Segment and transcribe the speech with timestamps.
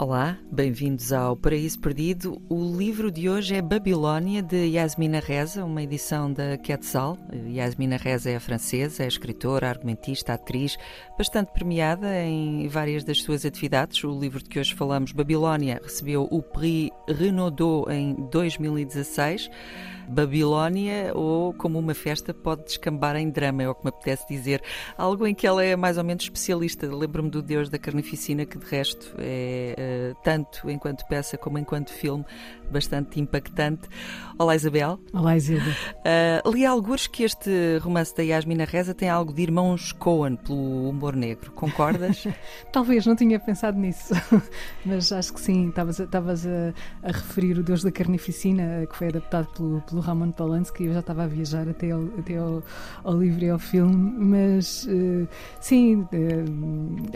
[0.00, 2.40] Olá, bem-vindos ao Paraíso Perdido.
[2.48, 7.18] O livro de hoje é Babilónia, de Yasmina Reza, uma edição da Quetzal.
[7.48, 10.76] Yasmina Reza é francesa, é escritora, argumentista, atriz,
[11.18, 14.04] bastante premiada em várias das suas atividades.
[14.04, 19.50] O livro de que hoje falamos, Babilónia, recebeu o Prix Renaudot em 2016.
[20.08, 24.62] Babilónia ou como uma festa pode descambar em drama, é o que me apetece dizer.
[24.96, 26.86] Algo em que ela é mais ou menos especialista.
[26.86, 29.87] Lembro-me do Deus da Carnificina, que de resto é
[30.22, 32.24] tanto enquanto peça como enquanto filme
[32.70, 33.88] bastante impactante.
[34.38, 35.00] Olá Isabel.
[35.12, 35.70] Olá Isilda.
[36.44, 40.90] Uh, li alguns que este romance da Yasmina Reza tem algo de irmãos Cohen pelo
[40.90, 41.50] humor negro.
[41.52, 42.24] Concordas?
[42.72, 44.14] Talvez, não tinha pensado nisso,
[44.84, 45.68] mas acho que sim.
[45.68, 50.84] Estavas a, a, referir o Deus da Carnificina, que foi adaptado pelo, pelo Roman Polanski,
[50.84, 52.62] eu já estava a viajar até ao, até ao,
[53.04, 55.28] ao livro e ao filme, mas uh,
[55.60, 56.06] sim, uh,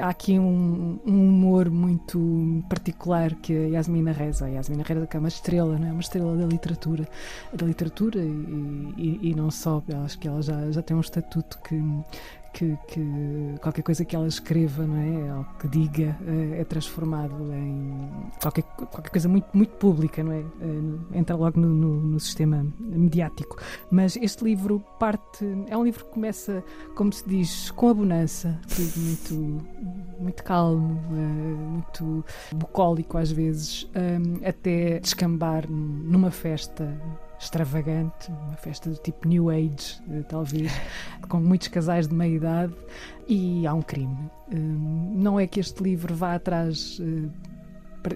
[0.00, 5.16] há aqui um, um, humor muito particular que a Yasmina Reza, a Yasmina Reza que
[5.16, 5.92] é uma estrela, não é?
[5.92, 7.08] uma estrela da literatura,
[7.52, 11.58] da literatura e, e, e não só, acho que ela já, já tem um estatuto
[11.62, 11.74] que,
[12.52, 17.34] que, que, qualquer coisa que ela escreva, não é, ou que diga, eh, é transformado
[17.52, 20.40] em qualquer, qualquer coisa muito, muito pública, não é?
[20.40, 23.56] Eh, entra logo no, no, no, sistema mediático.
[23.90, 26.62] Mas este livro parte, é um livro que começa,
[26.94, 29.66] como se diz, com abundância, tudo muito,
[30.20, 33.90] muito calmo, eh, muito bucólico às vezes,
[34.44, 36.98] até descambar numa festa
[37.42, 40.72] extravagante, uma festa do tipo New Age, eh, talvez,
[41.28, 42.74] com muitos casais de meia idade,
[43.26, 44.30] e há um crime.
[44.50, 47.28] Eh, não é que este livro vá atrás eh,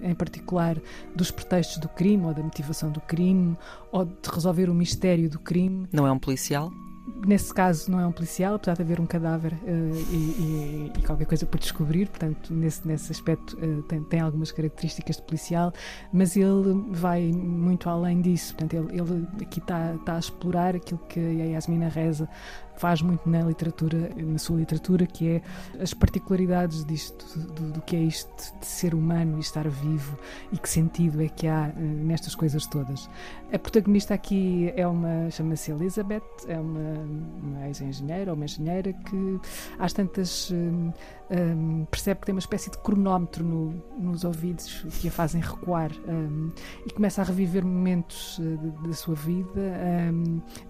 [0.03, 0.77] em particular
[1.15, 3.57] dos pretextos do crime ou da motivação do crime
[3.91, 5.87] ou de resolver o mistério do crime.
[5.91, 6.71] Não é um policial?
[7.25, 11.01] Nesse caso não é um policial, apesar de haver um cadáver uh, e, e, e,
[11.03, 15.71] qualquer coisa por descobrir, portanto, nesse, nesse aspecto uh, tem, tem, algumas características de policial,
[16.11, 18.53] mas ele vai muito além disso.
[18.55, 22.27] Portanto, ele, ele aqui está, está a explorar aquilo que a Yasmina Reza
[22.77, 25.41] faz muito na literatura, na sua literatura, que é
[25.81, 30.17] as particularidades disto, do, do que é isto de ser humano e estar vivo
[30.51, 33.09] e que sentido é que há uh, nestas coisas todas.
[33.51, 39.39] A protagonista aqui é uma, chama-se Elizabeth, é uma, uma ex-engenheira ou uma engenheira que
[39.79, 40.91] às tantas um,
[41.31, 45.91] um, percebe que tem uma espécie de cronómetro no, nos ouvidos que a fazem recuar
[46.07, 46.51] um,
[46.85, 49.61] e começa a reviver momentos uh, da sua vida,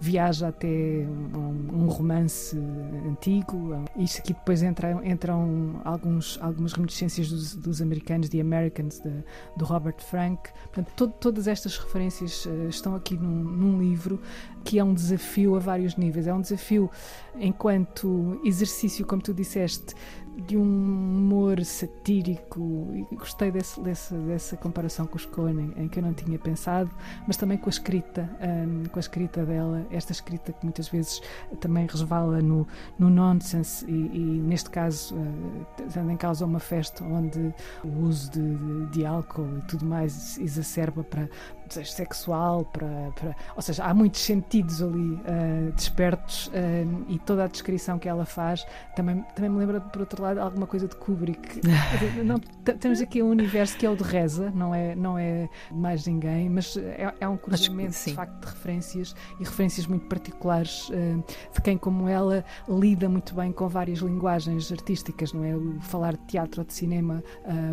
[0.00, 2.56] viaja até um romance
[3.06, 3.84] antigo.
[3.96, 9.24] Isto aqui depois entra, entram alguns, algumas reminiscências dos, dos americanos, The Americans, de,
[9.56, 10.50] do Robert Frank.
[10.64, 14.20] Portanto, todo, todas estas referências uh, estão aqui num, num livro
[14.64, 16.26] que é um desafio a vários níveis.
[16.26, 16.90] É um desafio
[17.36, 19.94] enquanto exercício, como tu disseste,
[20.46, 26.02] de um humor satírico gostei desse, desse, dessa comparação com os Coen em que eu
[26.02, 26.90] não tinha pensado,
[27.26, 31.20] mas também com a escrita, um, com a escrita dela, esta escrita que muitas vezes
[31.60, 32.66] também resvala no,
[32.98, 37.54] no nonsense e, e neste caso uh, tendo em causa uma festa onde
[37.84, 41.28] o uso de, de, de álcool e tudo mais exacerba para
[41.68, 47.44] desejo sexual, para, para, ou seja, há muitos sentidos ali uh, despertos uh, e toda
[47.44, 50.96] a descrição que ela faz também, também me lembra, por outro lado, alguma coisa de
[50.96, 51.60] Kubrick.
[52.24, 56.06] não, temos aqui um universo que é o de Reza, não é, não é mais
[56.06, 61.24] ninguém, mas é, é um cruzamento de facto de referências e referências muito particulares uh,
[61.54, 65.54] de quem, como ela, lida muito bem com várias linguagens artísticas, não é?
[65.54, 67.22] O falar de teatro ou de cinema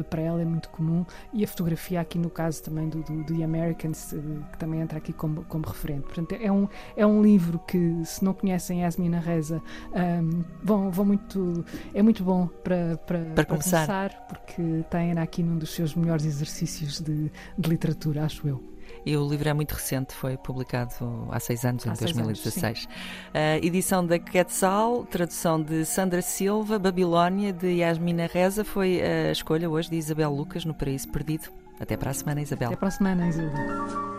[0.09, 3.35] para ela é muito comum e a fotografia, aqui no caso também do, do, do
[3.38, 4.18] The American Dickens, eh,
[4.51, 6.03] que também entra aqui como, como referente.
[6.03, 9.62] Portanto, é um, é um livro que, se não conhecem Yasmina Reza,
[9.94, 13.85] um, vão, vão muito, é muito bom para, para, para, para começar.
[13.85, 14.28] começar.
[14.28, 18.74] porque tem aqui num dos seus melhores exercícios de, de literatura, acho eu.
[19.05, 20.93] E o livro é muito recente, foi publicado
[21.32, 22.64] há seis anos, há em 2016.
[22.64, 29.32] Anos, uh, edição da Quetzal, tradução de Sandra Silva, Babilónia, de Yasmina Reza, foi a
[29.32, 31.49] escolha hoje de Isabel Lucas no Paraíso Perdido.
[31.79, 32.70] Até para a semana, Isabel.
[32.70, 34.15] Até para a semana, Isabel.